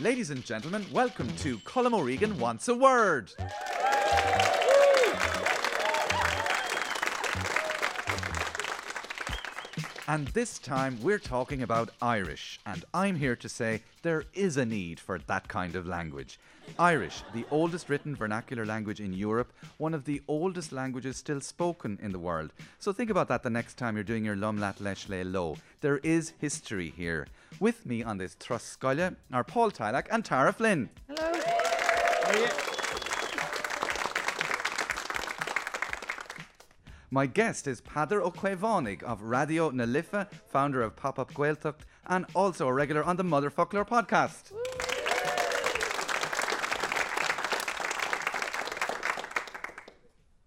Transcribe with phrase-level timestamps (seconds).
[0.00, 3.30] Ladies and gentlemen, welcome to Colm O'Regan Wants a Word.
[10.08, 14.66] And this time we're talking about Irish, and I'm here to say there is a
[14.66, 16.40] need for that kind of language.
[16.76, 22.00] Irish, the oldest written vernacular language in Europe, one of the oldest languages still spoken
[22.02, 22.52] in the world.
[22.80, 25.56] So think about that the next time you're doing your Lumlat Lesh Le Lo.
[25.82, 27.28] There is history here.
[27.60, 30.90] With me on this Trust Truscolla are Paul Tylak and Tara Flynn.
[31.08, 31.32] Hello.
[37.10, 41.82] My guest is Peadar Ó Caomhánaigh of Raidió na Life, founder of Pop Up Gaeltacht,
[42.06, 44.52] and also a regular on the Motherfoclóir podcast.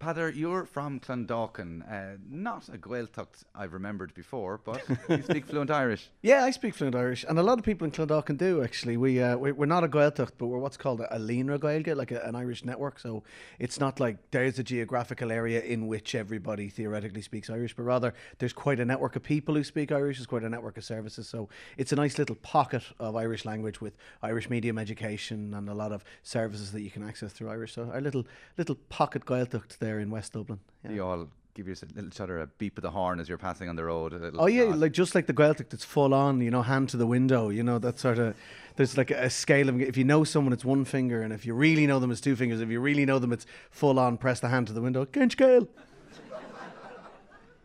[0.08, 1.82] Peadar, you're from Clondalkin.
[1.90, 6.08] Uh, not a Gaeltacht I've remembered before, but you speak fluent Irish.
[6.22, 8.96] Yeah, I speak fluent Irish, and a lot of people in Clondalkin do actually.
[8.96, 12.10] We uh, we- we're not a Gaeltacht, but we're what's called a Líonra Gaeilge, like
[12.10, 12.98] a, an Irish network.
[12.98, 13.22] So
[13.58, 18.14] it's not like there's a geographical area in which everybody theoretically speaks Irish, but rather
[18.38, 20.16] there's quite a network of people who speak Irish.
[20.16, 21.28] There's quite a network of services.
[21.28, 25.74] So it's a nice little pocket of Irish language with Irish medium education and a
[25.74, 27.74] lot of services that you can access through Irish.
[27.74, 28.24] So our little
[28.56, 30.60] little pocket Gaeltacht there in West Dublin.
[30.84, 30.92] Yeah.
[30.92, 33.84] You all give little other a beep of the horn as you're passing on the
[33.84, 34.14] road.
[34.38, 34.78] Oh yeah, nod.
[34.78, 37.62] like just like the Gaelic that's full on, you know, hand to the window, you
[37.62, 38.36] know, that sort of.
[38.76, 41.52] There's like a, scale of if you know someone, it's one finger, and if you
[41.52, 42.60] really know them, it's two fingers.
[42.60, 44.18] If you really know them, it's full on.
[44.18, 45.04] Press the hand to the window.
[45.04, 45.66] Can't scale.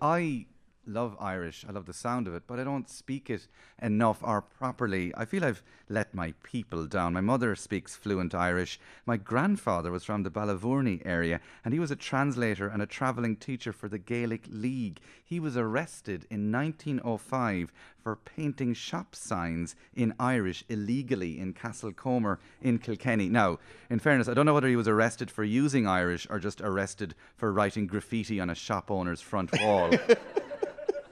[0.02, 0.47] I
[0.86, 1.66] love Irish.
[1.67, 3.48] I love the sound of it, but I don't speak it
[3.81, 5.14] enough or properly.
[5.16, 7.14] I feel I've let my people down.
[7.14, 8.80] My mother speaks fluent Irish.
[9.06, 13.36] My grandfather was from the Ballyvourney area, and he was a translator and a travelling
[13.36, 15.00] teacher for the Gaelic League.
[15.23, 22.78] He was arrested in 1905 for painting shop signs in Irish illegally in Castlecomer in
[22.80, 23.30] Kilkenny.
[23.30, 23.59] Now,
[23.90, 27.16] in fairness, I don't know whether he was arrested for using Irish or just arrested
[27.38, 29.91] for writing graffiti on a shop owner's front wall.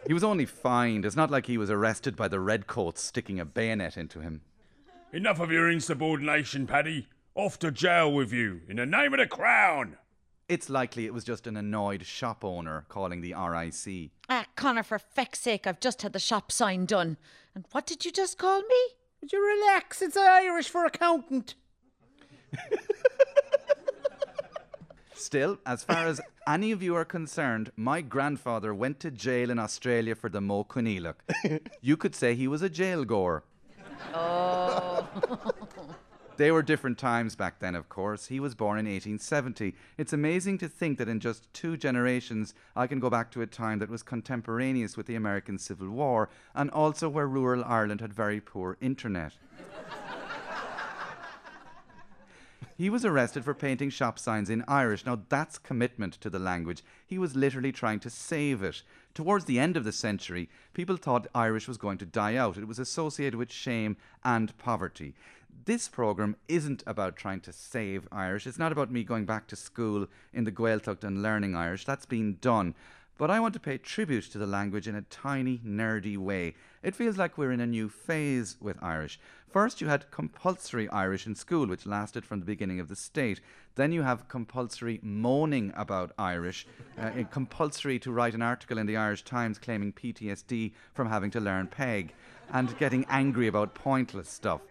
[0.08, 1.06] He was only fined.
[1.06, 4.42] It's not like he was arrested by the redcoats sticking a bayonet into him.
[5.14, 7.08] Enough of your insubordination, Paddy.
[7.36, 9.98] Off to jail with you, in the name of the crown.
[10.50, 14.12] It's likely it was just an annoyed shop owner calling the RIC.
[14.28, 17.18] Ah, Connor, for feck's sake, I've just had the shop sign done.
[17.56, 18.88] And what did you just call me?
[19.22, 20.02] Would you relax?
[20.02, 21.56] It's Irish for accountant.
[25.22, 29.60] Still, as far as any of you are concerned, my grandfather went to jail in
[29.60, 30.66] Australia for the Mo
[31.82, 33.44] you could say he was a jail goer.
[34.16, 35.08] Oh.
[36.38, 38.26] They were different times back then, of course.
[38.26, 39.76] He was born in 1870.
[40.00, 43.48] It's amazing to think that in just two generations, I can go back to a
[43.48, 48.12] time that was contemporaneous with the American Civil War and also where rural Ireland had
[48.12, 49.34] very poor internet.
[52.82, 55.06] He was arrested for painting shop signs in Irish.
[55.06, 56.82] Now, that's commitment to the language.
[57.06, 58.82] He was literally trying to save it.
[59.14, 62.58] Towards the end of the century, people thought Irish was going to die out.
[62.58, 65.14] It was associated with shame and poverty.
[65.66, 68.48] This programme isn't about trying to save Irish.
[68.48, 71.86] It's not about me going back to school in the Gaeltacht and learning Irish.
[71.86, 72.74] That's been done.
[73.22, 76.56] But I want to pay tribute to the language in a tiny, nerdy way.
[76.82, 79.20] It feels like we're in a new phase with Irish.
[79.48, 83.40] First, you had compulsory Irish in school, which lasted from the beginning of the state.
[83.76, 86.66] Then you have compulsory moaning about Irish,
[86.98, 91.40] uh, compulsory to write an article in the Irish Times claiming PTSD from having to
[91.40, 92.16] learn PEG,
[92.52, 94.62] and getting angry about pointless stuff.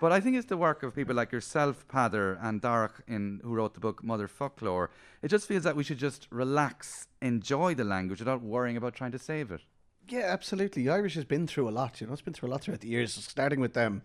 [0.00, 3.54] But I think it's the work of people like yourself, Peadar, and Darach, in, who
[3.54, 4.88] wrote the book Motherfoclóir.
[5.20, 9.12] It just feels that we should just relax, enjoy the language without worrying about trying
[9.12, 9.60] to save it.
[10.08, 10.88] Yeah, absolutely.
[10.88, 12.00] Irish has been through a lot.
[12.00, 13.12] You know, it's been through a lot throughout the years.
[13.12, 14.00] Starting with them,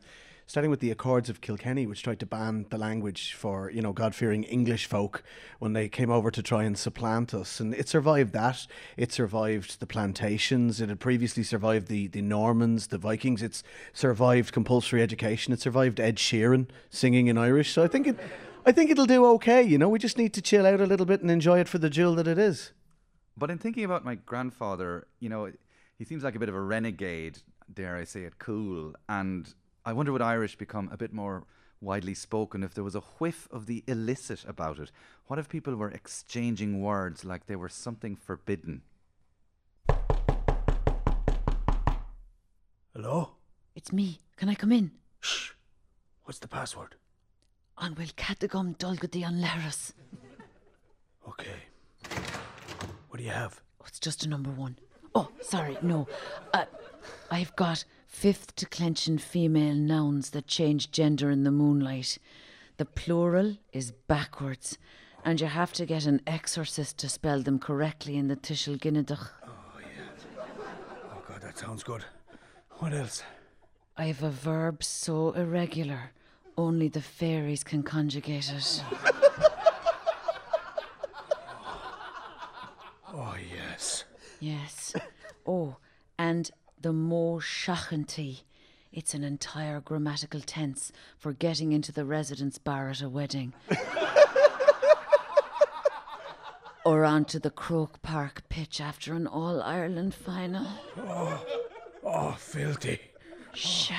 [0.48, 3.94] starting with the Accords of Kilkenny, which tried to ban the language for you know
[3.94, 5.24] God-fearing English folk
[5.60, 8.68] when they came over to try and supplant us, and it survived that.
[8.98, 10.82] It survived the plantations.
[10.82, 13.42] It had previously survived the the Normans, the Vikings.
[13.42, 13.64] It's
[13.94, 15.54] survived compulsory education.
[15.54, 17.72] It survived Ed Sheeran singing in Irish.
[17.72, 18.20] So I think it,
[18.66, 19.62] I think it'll do okay.
[19.62, 21.78] You know, we just need to chill out a little bit and enjoy it for
[21.78, 22.72] the jewel that it is.
[23.38, 25.52] But in thinking about my grandfather, you know,
[25.98, 27.40] he seems like a bit of a renegade,
[27.74, 28.94] dare I say it, cool.
[29.10, 29.54] And
[29.88, 31.44] I wonder would Irish become a bit more
[31.80, 34.92] widely spoken if there was a whiff of the illicit about it?
[35.28, 38.82] What if people were exchanging words like they were something forbidden?
[42.96, 43.34] Hello?
[43.76, 44.22] It's me.
[44.38, 44.90] Can I come in?
[45.20, 45.52] Shh.
[46.24, 46.96] What's the password?
[47.78, 49.94] An bhfuil catagum dulgadí an leras.
[51.28, 51.60] Okay.
[53.10, 53.62] What do you have?
[53.80, 54.80] Oh, it's just a number one.
[55.14, 56.08] Oh, sorry, no.
[56.54, 56.66] Uh,
[57.30, 57.86] I've got
[58.16, 62.18] fifth declension female nouns that change gender in the moonlight.
[62.78, 64.78] The plural is backwards,
[65.26, 69.28] and you have to get an exorcist to spell them correctly in the Tuiseal Ginideach.
[69.44, 69.50] Oh,
[71.12, 72.06] oh, God, that sounds good.
[72.80, 73.22] What else?
[73.98, 76.12] I have a verb so irregular,
[76.58, 78.84] only the fairies can conjugate it.
[83.18, 84.04] Oh, yes.
[84.42, 84.94] Yes.
[85.48, 85.78] Oh,
[86.20, 86.52] and
[86.86, 88.42] the more shachanti.
[88.94, 93.54] It's an entire grammatical tense for getting into the residence bar at a wedding.
[96.86, 100.68] or onto the Croke Park pitch after an All Ireland final.
[100.96, 101.44] Oh,
[102.04, 103.02] oh filthy.
[103.56, 103.96] Sha.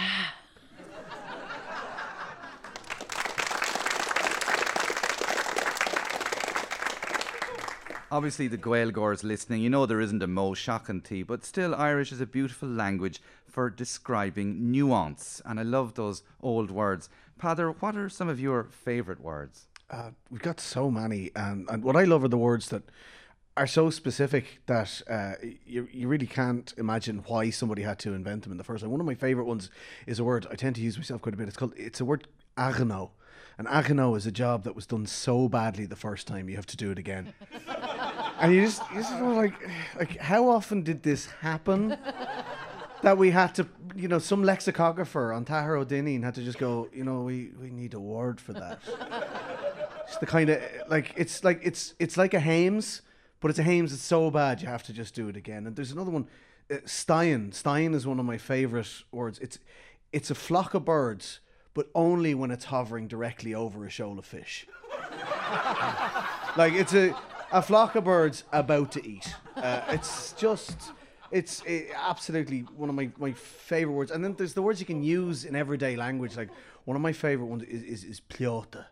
[8.08, 12.20] Obviously, the Gaelgors listening, you know there isn't a Mo Shachanty, but still, Irish is
[12.20, 15.42] a beautiful language for describing nuance.
[15.44, 17.08] And I love those old words.
[17.40, 19.66] Peadar, what are some of your favourite words?
[19.90, 22.84] Uh, we've got so many, and, and what I love are the words that
[23.56, 25.32] are so specific that uh,
[25.64, 28.90] you, you really can't imagine why somebody had to invent them in the first place.
[28.90, 29.68] One of my favourite ones
[30.06, 31.48] is a word I tend to use myself quite a bit.
[31.48, 33.10] It's called it's a word agano.
[33.58, 36.66] And agano is a job that was done so badly the first time you have
[36.66, 37.32] to do it again.
[38.40, 39.54] and you just you just go like
[39.98, 41.96] like how often did this happen?
[43.02, 46.88] that we had to, you know, some lexicographer on Tahar O'Dineen had to just go,
[46.92, 48.80] you know, we, we need a word for that.
[50.08, 53.02] It's the kind of like it's like it's it's like a Hames,
[53.40, 55.66] but it's a Hames that's so bad you have to just do it again.
[55.66, 56.28] And there's another one,
[56.70, 57.50] uh, Stein.
[57.50, 59.40] Stein is one of my favorite words.
[59.40, 59.58] It's
[60.12, 61.40] it's a flock of birds,
[61.74, 64.68] but only when it's hovering directly over a shoal of fish.
[66.56, 67.12] like it's a
[67.52, 69.34] a flock of birds about to eat.
[69.56, 70.92] Uh, it's just.
[71.32, 74.10] It's uh, absolutely one of my, my favorite words.
[74.12, 76.36] And then there's the words you can use in everyday language.
[76.36, 76.50] Like
[76.84, 78.86] one of my favorite ones is is, is pliota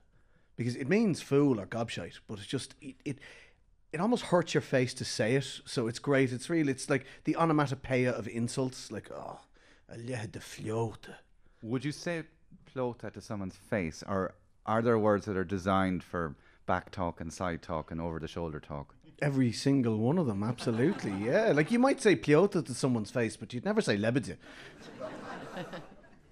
[0.57, 3.19] because it means fool or gobshite, but it's just it, it
[3.93, 5.61] it almost hurts your face to say it.
[5.65, 6.33] So it's great.
[6.33, 6.69] It's real.
[6.69, 8.91] It's like the onomatopoeia of insults.
[8.91, 9.39] Like oh,
[9.89, 11.15] de fliota.
[11.63, 12.25] Would you say
[12.75, 14.35] plota to someone's face, or
[14.67, 16.35] are there words that are designed for
[16.67, 18.95] back talk and side talk and over the shoulder talk?
[19.23, 21.13] Every single one of them, absolutely.
[21.25, 24.37] Yeah, like you might say pliota to someone's face, but you'd never say lebedje.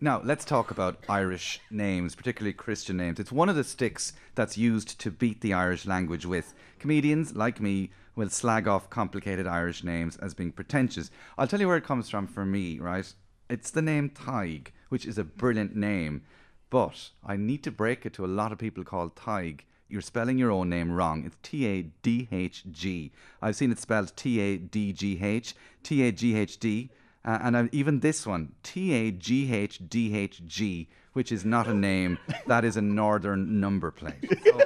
[0.00, 3.20] Now, let's talk about Irish names, particularly Christian names.
[3.20, 6.54] It's one of the sticks that's used to beat the Irish language with.
[6.80, 11.08] Comedians, like me, will slag off complicated Irish names as being pretentious.
[11.38, 13.14] I'll tell you where it comes from for me, right?
[13.48, 16.22] It's the name Tig, which is a brilliant name,
[16.68, 19.64] but I need to break it to a lot of people called Tig.
[19.92, 21.22] You're spelling your own name wrong.
[21.26, 23.12] It's T A D H G.
[23.42, 26.88] I've seen it spelled T A D G H, T A G H D.
[27.26, 31.44] Uh, and uh, even this one, T A G H D H G, which is
[31.44, 32.16] not a name,
[32.46, 34.14] that is a northern number plate.
[34.42, 34.60] So-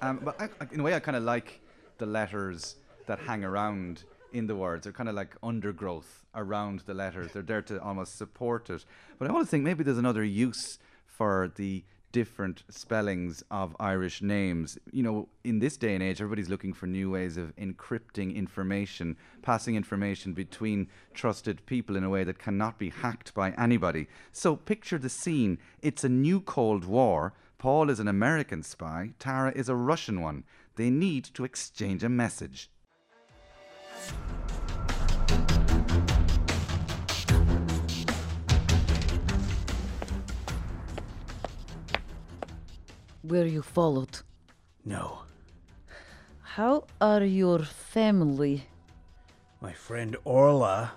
[0.00, 1.60] um, but I, in a way, I kind of like
[1.98, 2.76] the letters
[3.08, 4.84] that hang around in the words.
[4.84, 7.32] They're kind of like undergrowth around the letters.
[7.32, 8.86] They're there to almost support it.
[9.18, 10.78] But I always think maybe there's another use
[11.18, 14.78] for the different spellings of Irish names.
[14.90, 19.16] You know, in this day and age, everybody's looking for new ways of encrypting information,
[19.42, 24.06] passing information between trusted people in a way that cannot be hacked by anybody.
[24.32, 25.58] So picture the scene.
[25.82, 27.34] It's a new Cold War.
[27.58, 30.44] Paul is an American spy, Tara is a Russian one.
[30.76, 32.70] They need to exchange a message.
[43.28, 44.20] Were you followed?
[44.86, 45.18] No.
[46.40, 48.68] How are your family?
[49.60, 50.92] My friend Orla,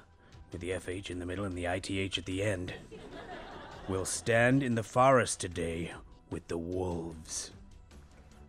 [0.49, 2.73] with the FH in the middle and the ITH at the end,
[3.89, 5.91] will stand in the forest today
[6.29, 7.51] with the wolves.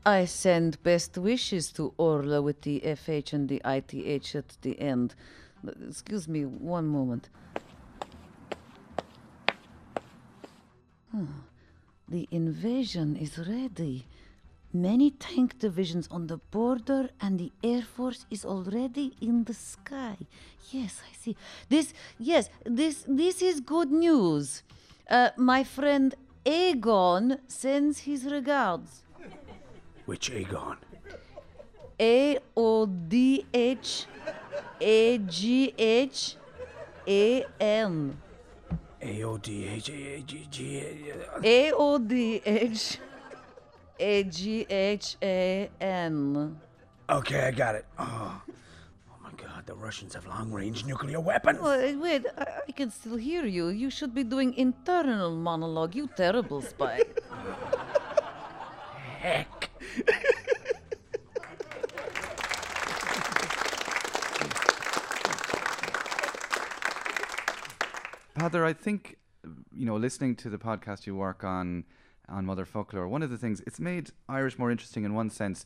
[0.06, 5.16] I send best wishes to Orla with the FH and the ITH at the end.
[5.88, 7.28] Excuse me one moment.
[11.10, 11.26] Hmm.
[12.12, 14.04] The invasion is ready.
[14.70, 20.18] Many tank divisions on the border, and the Air Force is already in the sky.
[20.70, 21.36] Yes, I see.
[21.70, 24.62] This, yes, this, this is good news.
[25.08, 26.14] Uh, my friend
[26.44, 29.04] Aegon sends his regards.
[30.04, 30.76] Which Aegon?
[31.98, 34.04] A O D H
[34.82, 36.36] A G H
[37.08, 38.18] A N.
[39.02, 40.84] A O D H A G G.
[41.42, 42.98] A O D H
[43.98, 46.60] A G H A N.
[47.10, 47.84] Okay, I got it.
[47.98, 51.60] Oh, oh my God, the Russians have long range nuclear weapons.
[51.60, 53.68] Wait, wait, I, I can still hear you.
[53.68, 57.02] You should be doing internal monologue, you terrible spy.
[59.18, 59.70] Heck.
[68.42, 69.18] Peadar, I think
[69.72, 71.84] you know, listening to the podcast you work on
[72.28, 75.64] on Motherfoclóir, one of the things it's made Irish more interesting in one sense.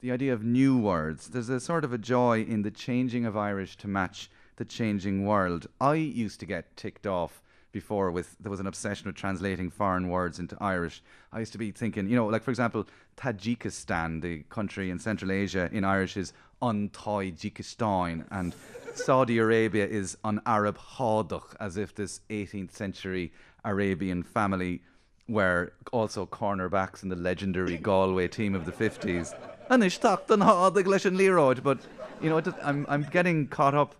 [0.00, 1.28] The idea of new words.
[1.28, 5.24] There's a sort of a joy in the changing of Irish to match the changing
[5.24, 5.68] world.
[5.80, 7.40] I used to get ticked off
[7.72, 11.02] before with there was an obsession with translating foreign words into Irish.
[11.32, 15.30] I used to be thinking, you know, like for example, Tajikistan, the country in Central
[15.30, 16.32] Asia in Irish is
[16.62, 18.54] Tajikistan and
[18.94, 23.32] Saudi Arabia is an Arab Hadach, as if this 18th century
[23.64, 24.82] Arabian family
[25.28, 29.34] were also cornerbacks in the legendary Galway team of the 50s.
[29.70, 31.54] And Stockton Hadach and Leroy.
[31.62, 31.78] But,
[32.20, 33.94] you know, I'm, I'm getting caught up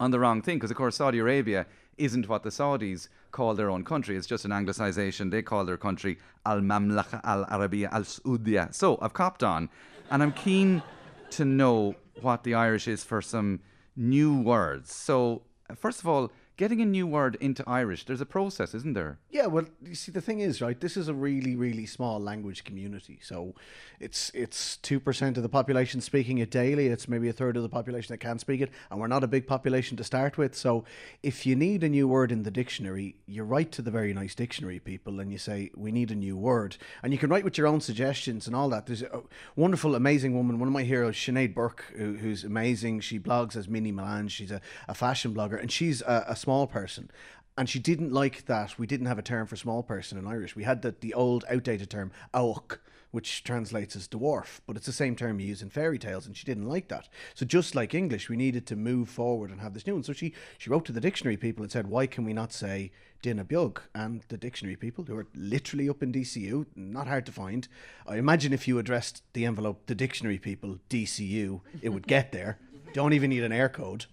[0.00, 1.66] on the wrong thing because, of course, Saudi Arabia
[1.98, 4.16] isn't what the Saudis call their own country.
[4.16, 5.30] It's just an anglicisation.
[5.30, 8.74] They call their country Al Mamlaka Al Arabiya Al Saudiya.
[8.74, 9.68] So I've copped on,
[10.10, 10.82] and I'm keen
[11.30, 13.60] to know what the Irish is for some
[13.96, 14.92] new words.
[14.92, 15.42] So,
[15.76, 19.18] first of all, getting a new word into Irish, there's a process, isn't there?
[19.30, 22.64] Yeah, well, you see, the thing is, right, this is a really, really small language
[22.64, 23.20] community.
[23.22, 23.54] So
[24.00, 26.88] it's it's 2% of the population speaking it daily.
[26.88, 28.70] It's maybe a third of the population that can speak it.
[28.90, 30.56] And we're not a big population to start with.
[30.56, 30.84] So
[31.22, 34.34] if you need a new word in the dictionary, you write to the very nice
[34.34, 36.76] dictionary people and you say, we need a new word.
[37.04, 38.86] And you can write with your own suggestions and all that.
[38.86, 39.22] There's a
[39.54, 43.00] wonderful, amazing woman, one of my heroes, Sinead Burke, who, who's amazing.
[43.00, 44.30] She blogs as Minnie Mélange.
[44.30, 47.10] She's a, a fashion blogger and she's a, a small person
[47.58, 50.54] and she didn't like that we didn't have a term for small person in Irish.
[50.54, 54.92] We had the, the old outdated term auk, which translates as dwarf, but it's the
[54.92, 57.08] same term you use in fairy tales, and she didn't like that.
[57.34, 60.04] So just like English, we needed to move forward and have this new one.
[60.04, 62.92] So she she wrote to the dictionary people and said, why can we not say
[63.20, 63.44] Dinna
[63.92, 67.66] And the dictionary people, who are literally up in DCU, not hard to find.
[68.06, 72.58] I imagine if you addressed the envelope, the dictionary people, DCU, it would get there.
[72.94, 74.06] Don't even need an air code.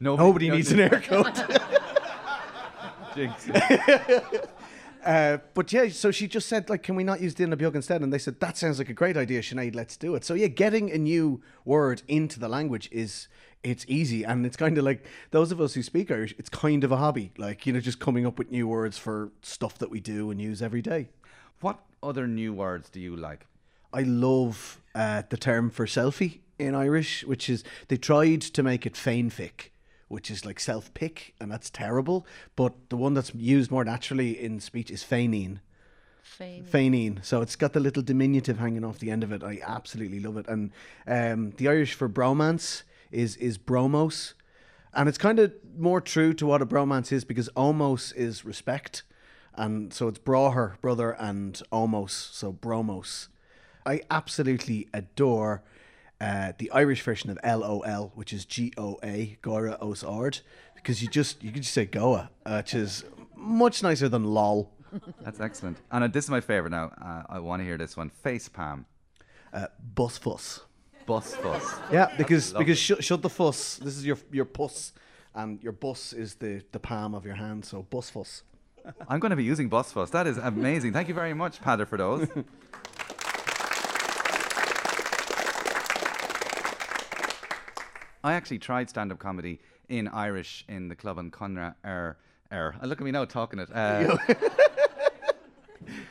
[0.00, 1.36] Nobody, Nobody needs an air code.
[5.04, 8.02] Uh, but yeah, so she just said, like, can we not use Dinna Biog instead?
[8.02, 10.24] And they said, that sounds like a great idea, Sinead, let's do it.
[10.24, 13.28] So yeah, getting a new word into the language is,
[13.62, 14.24] it's easy.
[14.24, 16.98] And it's kind of like, those of us who speak Irish, it's kind of a
[16.98, 17.32] hobby.
[17.38, 20.42] Like, you know, just coming up with new words for stuff that we do and
[20.42, 21.08] use every day.
[21.60, 23.46] What other new words do you like?
[23.94, 28.84] I love uh, the term for selfie in Irish, which is, they tried to make
[28.84, 29.70] it fanfic
[30.08, 32.26] which is like self pick, and that's terrible.
[32.56, 35.60] But the one that's used more naturally in speech is feigning.
[36.66, 37.20] Feigning.
[37.22, 39.42] So it's got the little diminutive hanging off the end of it.
[39.42, 40.46] I absolutely love it.
[40.46, 40.72] And
[41.06, 44.34] um, the Irish for bromance is is bromos,
[44.92, 49.02] and it's kind of more true to what a bromance is because omos is respect,
[49.54, 53.28] and so it's broher brother and omos, so bromos.
[53.86, 55.62] I absolutely adore
[56.20, 60.40] uh, the Irish version of LOL, which is G O A, Gora Os Ard,
[60.74, 63.04] because you just you can just say Goa, which is
[63.36, 64.70] much nicer than LOL.
[65.22, 65.78] That's excellent.
[65.90, 66.92] And uh, this is my favorite now.
[67.00, 68.08] Uh, I want to hear this one.
[68.10, 68.86] Face Pam.
[69.52, 70.60] Uh, bus fuss.
[71.06, 71.74] Bus fuss.
[71.92, 73.76] Yeah, because because sh- shut the fuss.
[73.76, 74.92] This is your your puss,
[75.34, 77.64] and your bus is the the palm of your hand.
[77.64, 78.42] So bus fuss.
[79.08, 80.10] I'm going to be using bus fuss.
[80.10, 80.92] That is amazing.
[80.94, 82.26] Thank you very much, Peadar, for those.
[88.22, 92.16] I actually tried stand up comedy in Irish in the club in Conra Er
[92.52, 92.74] Er.
[92.82, 93.74] Look at me now talking it.
[93.74, 94.16] Uh,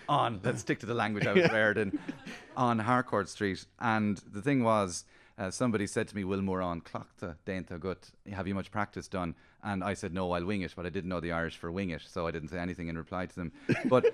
[0.10, 1.98] on, let's stick to the language I was reared in,
[2.56, 3.66] on Harcourt Street.
[3.80, 5.06] And the thing was,
[5.38, 9.36] uh, somebody said to me, Wilmore on Clockta Dainta Gut, have you much practice done?
[9.64, 11.90] And I said, no, I'll wing it, but I didn't know the Irish for wing
[11.90, 13.52] it, so I didn't say anything in reply to them.
[13.86, 14.06] But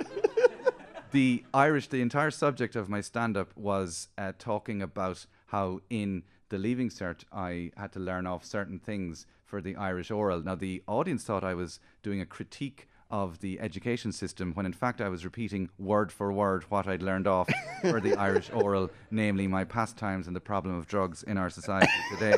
[1.12, 6.24] the Irish, the entire subject of my stand up was uh, talking about how in
[6.54, 10.44] the Leaving Cert, I had to learn off certain things for the Irish oral.
[10.44, 14.72] Now, the audience thought I was doing a critique of the education system when in
[14.72, 17.50] fact I was repeating word for word what I'd learned off
[17.82, 21.92] for the Irish oral, namely my pastimes and the problem of drugs in our society
[22.12, 22.38] today.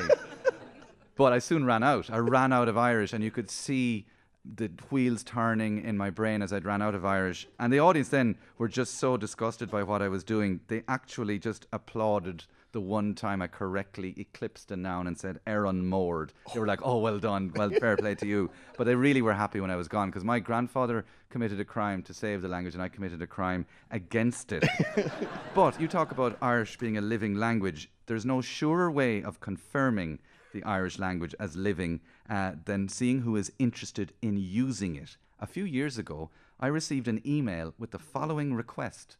[1.18, 2.10] but I soon ran out.
[2.10, 4.06] I ran out of Irish, and you could see
[4.46, 7.50] the wheels turning in my brain as I'd ran out of Irish.
[7.60, 11.38] And the audience then were just so disgusted by what I was doing, they actually
[11.38, 16.34] just applauded the one time I correctly eclipsed a noun and said Aaron moored.
[16.54, 17.54] They were like, oh, well done.
[17.56, 18.52] Well, fair play to you.
[18.78, 22.04] But they really were happy when I was gone because my grandfather committed a crime
[22.04, 24.66] to save the language and I committed a crime against it.
[25.56, 27.90] but you talk about Irish being a living language.
[28.08, 30.20] There's no surer way of confirming
[30.52, 35.16] the Irish language as living uh, than seeing who is interested in using it.
[35.40, 36.30] A few years ago,
[36.60, 39.16] I received an email with the following request.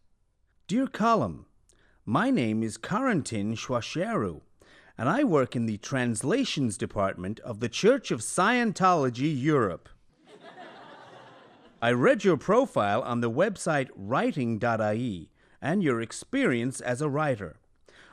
[0.68, 1.46] Dear Colm,
[2.08, 4.42] my name is Karantin Schwasheru,
[4.96, 9.90] and I work in the translations department of the Church of Scientology Europe.
[11.82, 17.58] I read your profile on the website writing.ie and your experience as a writer.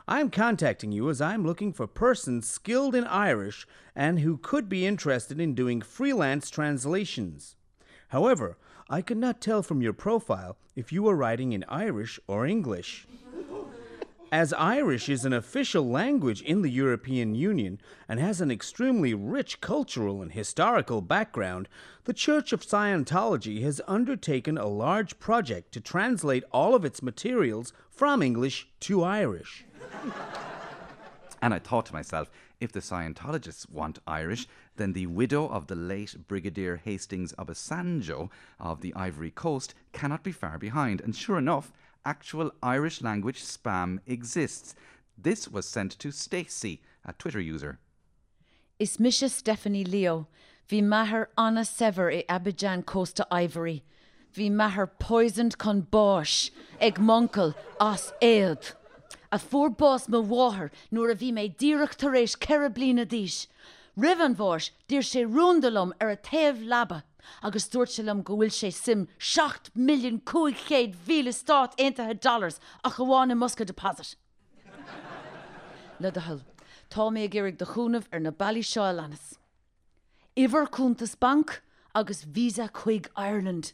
[0.07, 4.87] I'm contacting you as I'm looking for persons skilled in Irish and who could be
[4.87, 7.55] interested in doing freelance translations.
[8.07, 8.57] However,
[8.89, 13.05] I could not tell from your profile if you were writing in Irish or English.
[14.33, 19.61] As Irish is an official language in the European Union and has an extremely rich
[19.61, 21.69] cultural and historical background,
[22.05, 27.73] the Church of Scientology has undertaken a large project to translate all of its materials
[27.91, 29.65] from English to Irish.
[31.43, 34.47] And I thought to myself, if the Scientologists want Irish,
[34.77, 38.29] then the widow of the late Brigadier Hastings Obasanjo
[38.61, 41.01] of the Ivory Coast cannot be far behind.
[41.01, 41.73] And sure enough,
[42.05, 44.75] actual Irish language spam exists.
[45.17, 47.79] This was sent to Stacy, a Twitter user.
[48.79, 50.27] Is Misha Stephanie Leo.
[50.67, 53.83] Vi maher Anna Sever e Abidjan Costa Ivory.
[54.31, 56.51] Vi maher poisoned con bosh.
[56.79, 58.73] Eg monkel as eeld.
[59.31, 63.47] A four boss me water nor a vi me direct taresh kerablina dish.
[63.95, 67.03] Rivan vosh dir sé rundalum ar a tev labba.
[67.41, 72.89] Agus dúirtelum go bhfuil sé sim 6 milliún cuaig chéad vile stát intathe dollars a
[72.89, 74.15] goháinna musca deposit.
[75.99, 76.41] Le dehall,
[76.93, 79.39] Tá mé ggéirigh de chuúnamh ar na bailí seo lenas.
[80.37, 81.63] Iver chuntas bank
[81.95, 83.73] agus visa chuig Ireland.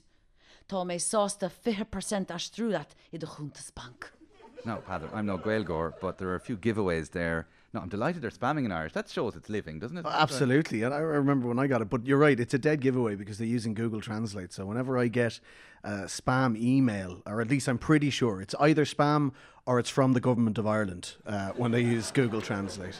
[0.69, 4.13] Tá mé sásta 50% as trúdat i de chuntas bank.
[4.63, 7.47] No, Padder, I'm no Gaelgore, but there are a few giveaways there.
[7.71, 8.93] No, I'm delighted they're spamming in Irish.
[8.93, 10.05] That shows it's living, doesn't it?
[10.07, 11.89] Absolutely, and I remember when I got it.
[11.89, 14.51] But you're right; it's a dead giveaway because they're using Google Translate.
[14.51, 15.39] So whenever I get
[15.83, 19.33] a spam email, or at least I'm pretty sure it's either spam
[19.65, 22.99] or it's from the government of Ireland uh, when they use Google Translate.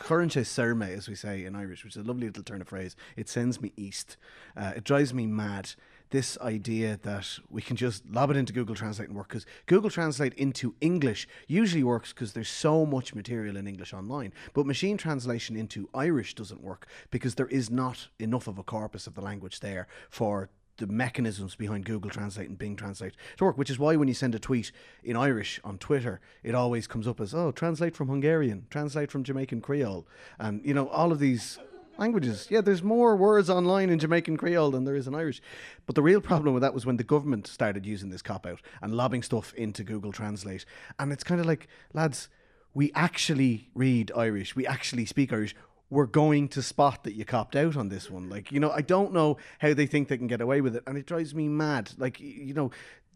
[0.00, 2.94] Current serme, as we say in Irish, which is a lovely little turn of phrase.
[3.16, 4.16] It sends me east.
[4.56, 5.72] Uh, it drives me mad.
[6.10, 9.90] This idea that we can just lob it into Google Translate and work because Google
[9.90, 14.32] Translate into English usually works because there's so much material in English online.
[14.52, 19.06] But machine translation into Irish doesn't work because there is not enough of a corpus
[19.06, 23.56] of the language there for the mechanisms behind Google Translate and Bing Translate to work,
[23.56, 24.72] which is why when you send a tweet
[25.04, 29.22] in Irish on Twitter, it always comes up as, oh, translate from Hungarian, translate from
[29.22, 30.08] Jamaican Creole.
[30.38, 31.58] And, you know, all of these
[32.00, 32.48] languages.
[32.50, 35.40] Yeah, there's more words online in Jamaican Creole than there is in Irish.
[35.86, 38.60] But the real problem with that was when the government started using this cop out
[38.82, 40.64] and lobbing stuff into Google Translate.
[40.98, 42.28] And it's kind of like, lads,
[42.74, 45.54] we actually read Irish, we actually speak Irish.
[45.92, 48.30] We're going to spot that you copped out on this one.
[48.30, 50.84] Like, you know, I don't know how they think they can get away with it.
[50.86, 51.90] And it drives me mad.
[51.98, 52.70] Like, you know,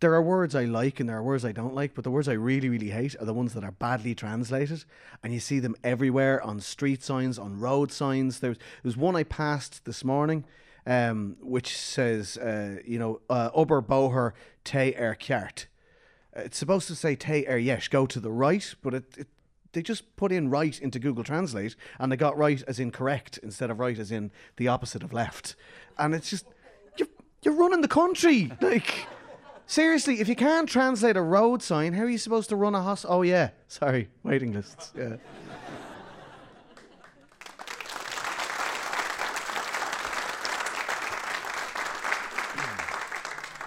[0.05, 2.29] there are words I like and there are words I don't like, but the words
[2.29, 4.85] I really, really hate are the ones that are badly translated.
[5.23, 8.41] And you see them everywhere on street signs, on road signs.
[8.41, 10.45] There's, there's one I passed this morning,
[10.87, 15.65] um, which says, uh, you know, uh, Boher Te Er Kjart.
[16.35, 19.29] It's supposed to say Te Er Yesh, go to the right, but it, it
[19.73, 23.39] they just put in right into Google Translate and they got right as in correct
[23.43, 25.57] instead of right as in the opposite of left.
[25.97, 26.45] And it's just,
[26.99, 27.09] you're,
[27.41, 28.53] you're running the country.
[28.61, 29.07] Like,
[29.67, 32.83] seriously, if you can't translate a road sign, how are you supposed to run a
[32.83, 33.05] house?
[33.09, 34.93] Oh, yeah, sorry, waiting lists.
[34.97, 35.17] Yeah.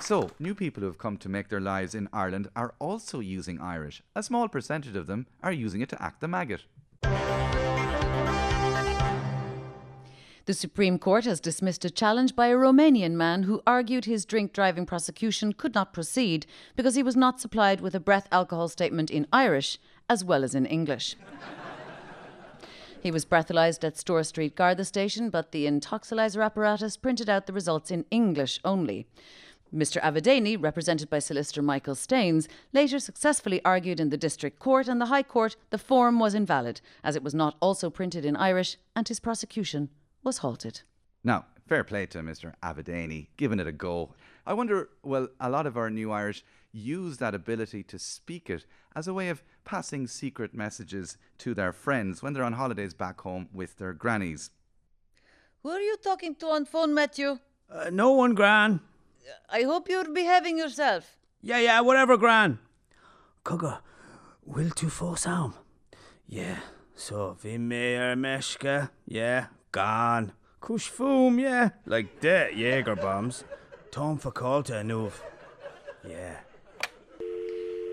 [0.07, 3.59] So, new people who have come to make their lives in Ireland are also using
[3.59, 4.01] Irish.
[4.15, 6.63] A small percentage of them are using it to act the maggot.
[10.47, 14.53] The Supreme Court has dismissed a challenge by a Romanian man who argued his drink
[14.53, 16.45] driving prosecution could not proceed
[16.77, 19.77] because he was not supplied with a breath alcohol statement in Irish
[20.09, 21.17] as well as in English.
[23.03, 27.51] He was breathalyzed at Store Street Garda station, but the Intoxilyzer apparatus printed out the
[27.51, 29.05] results in English only.
[29.75, 30.01] Mr.
[30.01, 35.07] Avedeni, represented by solicitor Michael Staines, later successfully argued in the District Court and the
[35.07, 39.05] High Court the form was invalid, as it was not also printed in Irish, and
[39.09, 39.89] his prosecution
[40.27, 40.81] was halted.
[41.23, 42.53] Now, fair play to Mr.
[42.61, 44.13] Avedani, giving it a go.
[44.45, 48.65] I wonder, well, a lot of our new Irish use that ability to speak it
[48.93, 53.21] as a way of passing secret messages to their friends when they're on holidays back
[53.21, 54.51] home with their grannies.
[55.63, 57.39] Who are you talking to on phone, Matthew?
[57.71, 58.81] Uh, no one, Gran.
[59.49, 61.17] I hope you're behaving yourself.
[61.41, 62.59] Yeah, yeah, whatever, Gran.
[63.45, 63.79] Cogga,
[64.45, 65.53] will tu fós am?
[66.27, 66.59] Yeah,
[66.99, 70.31] So vi mer meshka, yeah, gone.
[70.59, 73.43] Kush foom, yeah, like that, Jaeger bombs.
[73.91, 75.13] Tom for faculta nuv.
[76.07, 76.37] Yeah.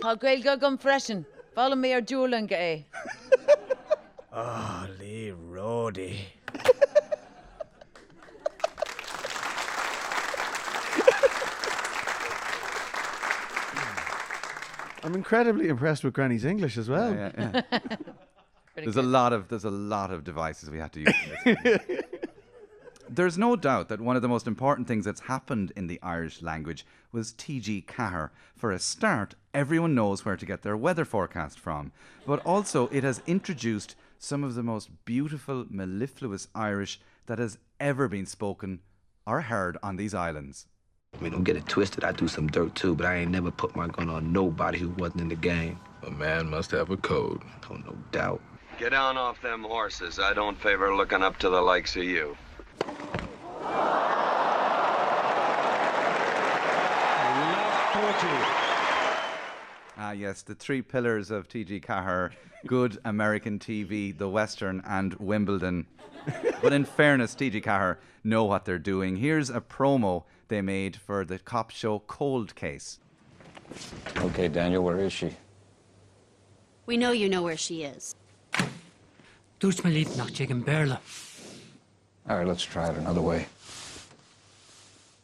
[0.02, 1.24] Tá gail go gom freisin.
[1.56, 2.46] Fála mé ar dúlan eh.
[2.50, 2.84] go é.
[4.32, 6.26] Oh, ah, Lee Roddy.
[15.04, 17.14] I'm incredibly impressed with Granny's English as well.
[17.14, 17.30] Yeah,
[17.72, 17.80] yeah.
[18.74, 21.14] there's a lot of there's a lot of devices we had to use.
[21.44, 21.80] in this.
[23.06, 26.40] There's no doubt that one of the most important things that's happened in the Irish
[26.40, 27.84] language was T.G.
[27.86, 28.30] Ceathair.
[28.56, 31.92] For a start, everyone knows where to get their weather forecast from,
[32.26, 38.08] but also it has introduced some of the most beautiful, mellifluous Irish that has ever
[38.08, 38.80] been spoken
[39.26, 40.66] or heard on these islands.
[41.16, 42.04] I mean, don't get it twisted.
[42.04, 44.88] I do some dirt too, but I ain't never put my gun on nobody who
[44.90, 45.78] wasn't in the game.
[46.06, 47.42] A man must have a code.
[47.70, 48.40] Oh, no doubt.
[48.78, 50.18] Get down off them horses.
[50.18, 52.36] I don't favor looking up to the likes of you.
[59.96, 61.80] Ah, yes, the three pillars of T.G.
[61.80, 62.32] Ceathair
[62.66, 65.86] good American TV, the Western, and Wimbledon.
[66.62, 67.60] but in fairness, T.G.
[67.60, 69.16] Ceathair know what they're doing.
[69.16, 72.98] Here's a promo they made for the cop show Cold Case.
[74.18, 75.30] Okay, Daniel, where is she?
[76.86, 78.14] We know you know where she is.
[79.60, 80.98] Dúirt me líad nach ag an béla.
[82.28, 83.46] All right, let's try it another way.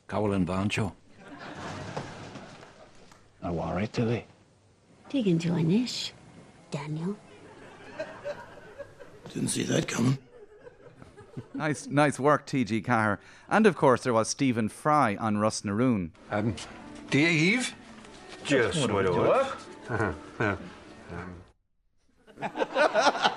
[0.08, 0.92] Cowell and Bancho.
[3.42, 4.26] I worry, Tilly.
[5.08, 6.12] Dig into a niche,
[6.70, 7.16] Daniel.
[9.32, 10.18] Didn't see that coming.
[11.54, 12.82] Nice, nice work, T.G.
[12.82, 13.18] Ceathair.
[13.48, 16.10] And of course, there was Stephen Fry on Ros na Rún.
[16.30, 16.54] Um,
[17.10, 17.74] do Eve?
[18.44, 20.58] Just what do what?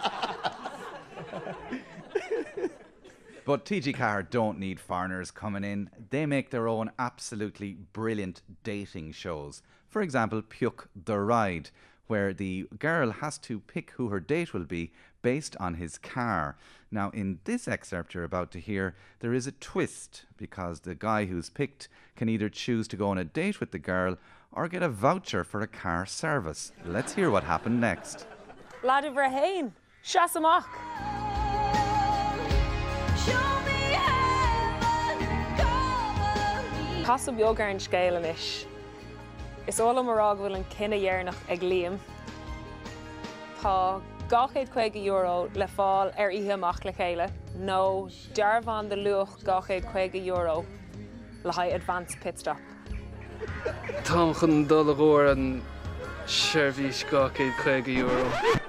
[3.46, 5.90] But TG Ceathair don't need foreigners coming in.
[6.10, 9.62] They make their own absolutely brilliant dating shows.
[9.90, 11.70] For example, Puke the Ride,
[12.08, 16.58] where the girl has to pick who her date will be based on his car.
[16.90, 21.26] Now, in this excerpt you're about to hear, there is a twist because the guy
[21.26, 24.18] who's picked can either choose to go on a date with the girl
[24.52, 26.72] or get a voucher for a car service.
[26.86, 28.26] Let's hear what happened next.
[28.84, 29.72] Lad of Rahain,
[30.06, 31.23] Shasamach.
[37.04, 38.66] Casab yogar an scéile is.
[39.68, 42.00] Is óla marrág bhfuil an cinenne dhéarnach ag líam.
[43.62, 49.86] Tá gachéad chuig euro le fáil ar itheach le chéile, nó dearbhán de luch gachéad
[49.92, 50.66] chuig euro
[51.44, 52.58] le haid advanced pitstop.
[54.04, 55.62] Tá chun dul agóir an
[56.26, 58.62] seirbhís gacéad chuig euro.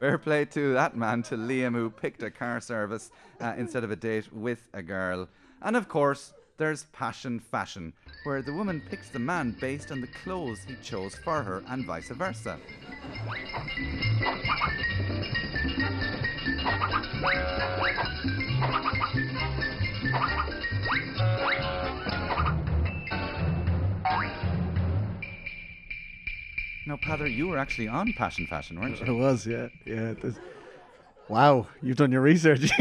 [0.00, 3.90] Fair play to that man, to Liam, who picked a car service uh, instead of
[3.90, 5.28] a date with a girl.
[5.60, 7.92] And of course, there's Paisean Faisean,
[8.24, 11.84] where the woman picks the man based on the clothes he chose for her, and
[11.84, 12.58] vice versa.
[26.88, 29.06] Now, Peadar, you were actually on Paisean Faisean, weren't you?
[29.06, 30.14] I was, yeah, yeah.
[30.14, 30.38] there's-
[31.28, 32.70] Wow, you've done your research.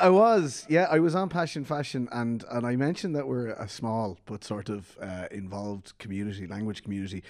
[0.00, 3.68] I was, yeah, I was on Paisean Faisean, and and I mentioned that we're a
[3.68, 7.24] small but sort of uh, involved community, language community.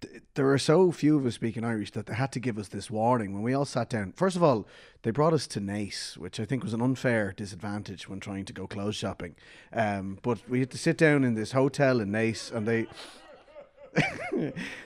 [0.00, 2.68] Th- There are so few of us speaking Irish that they had to give us
[2.68, 4.12] this warning when we all sat down.
[4.16, 4.66] First of all,
[5.02, 8.54] they brought us to Naas, which I think was an unfair disadvantage when trying to
[8.54, 9.36] go clothes shopping.
[9.74, 12.86] Um, but we had to sit down in this hotel in Naas, and they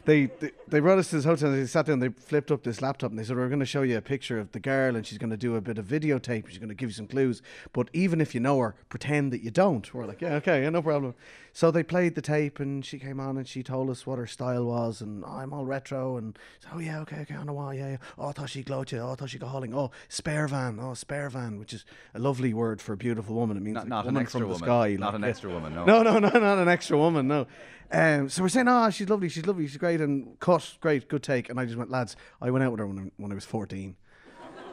[0.05, 1.51] they, they they brought us to this hotel.
[1.51, 1.99] and They sat down.
[1.99, 4.39] They flipped up this laptop and they said, "We're going to show you a picture
[4.39, 6.49] of the girl, and she's going to do a bit of videotape.
[6.49, 7.43] She's going to give you some clues.
[7.73, 10.71] But even if you know her, pretend that you don't." We're like, "Yeah, okay, yeah,
[10.71, 11.15] no problem."
[11.53, 14.27] So they played the tape, and she came on and she told us what her
[14.27, 17.55] style was, and oh, I'm all retro, and so, oh yeah, okay, okay, I know
[17.55, 17.97] why, yeah, yeah.
[18.17, 18.99] Oh, I thought she glowed you.
[19.01, 19.75] Oh, I thought she got hauling.
[19.75, 20.79] Oh, spare van.
[20.81, 23.57] Oh, spare van, which is a lovely word for a beautiful woman.
[23.57, 24.67] It means Not, like not an extra from the woman.
[24.69, 24.97] sky.
[24.99, 25.29] Not like, an yeah.
[25.29, 25.85] extra woman, no.
[25.85, 27.49] No, no, no, not an extra woman, no.
[27.93, 31.23] Um, so we're saying, oh, she's lovely, she's lovely, she's great, and cut, great, good
[31.23, 31.49] take.
[31.49, 33.47] And I just went, lads, I went out with her when I, when I was
[33.47, 33.97] 14.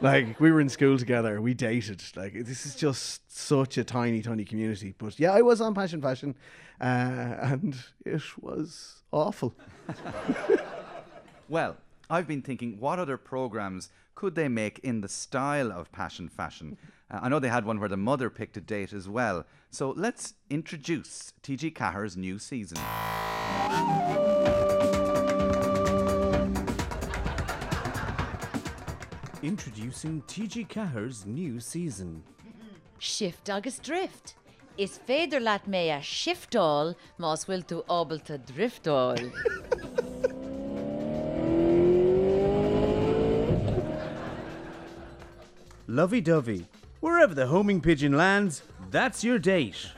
[0.02, 2.02] Like, we were in school together, we dated.
[2.14, 4.94] Like, this is just such a tiny, tiny community.
[4.96, 6.34] But yeah, I was on Paisean Faisean,
[6.80, 9.54] uh, and it was awful.
[11.50, 11.78] Well,
[12.10, 16.76] I've been thinking, what other programs could they make in the style of Paisean Faisean?
[17.10, 19.46] Uh, I know they had one where the mother picked a date as well.
[19.70, 22.76] So let's introduce TG Ceathair's new season.
[29.42, 32.22] Introducing TG Ceathair's new season.
[32.98, 34.34] Shift agus drift.
[34.76, 39.32] Is féidir laat mé a shiftál más bhfuil tú ábalta driftáil.
[45.86, 46.66] Lovey dovey.
[47.00, 49.90] Wherever the homing pigeon lands, that's your date.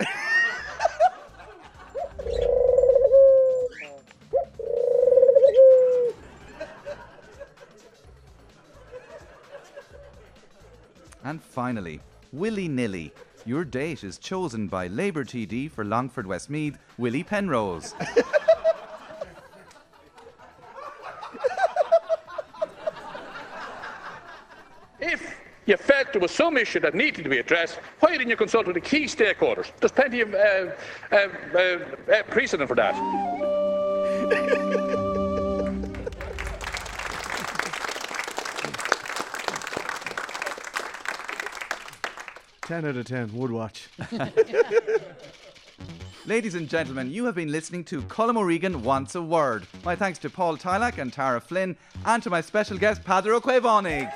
[11.51, 12.01] Finally,
[12.33, 13.13] willy nilly.
[13.45, 17.95] Your date is chosen by Labour TD for Longford Westmeath, Willie Penrose.
[25.01, 25.35] If
[25.67, 28.67] you felt there was some issue that needed to be addressed, why didn't you consult
[28.67, 29.73] with the key stakeholders?
[29.81, 30.39] There's plenty of uh,
[31.11, 31.59] uh, uh,
[32.13, 34.57] uh, precedent for that.
[42.71, 43.33] Ten out of ten.
[43.35, 43.89] Would watch.
[46.25, 49.67] Ladies and gentlemen, you have been listening to Colm O'Regan Wants a Word.
[49.85, 53.41] My thanks to Paul Tylak and Tara Flynn, and to my special guest, Peadar Ó
[53.41, 54.13] Caomhánaigh.